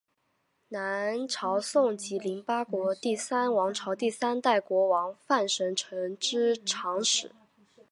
[0.69, 7.31] 南朝宋及林邑国第三王朝第三代国王范神成之长史。